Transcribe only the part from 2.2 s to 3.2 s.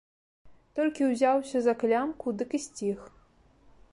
дык і сціх.